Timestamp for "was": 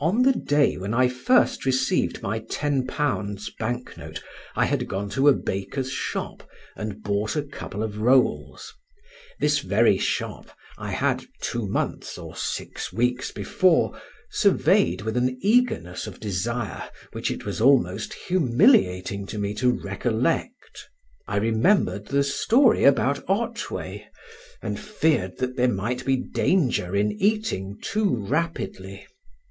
17.44-17.60